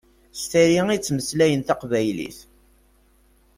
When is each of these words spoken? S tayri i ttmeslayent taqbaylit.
S 0.39 0.41
tayri 0.51 0.83
i 0.93 0.97
ttmeslayent 0.99 1.67
taqbaylit. 1.67 2.39